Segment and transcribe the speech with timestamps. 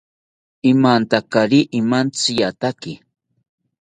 [0.71, 2.91] Imantakari imantziyataki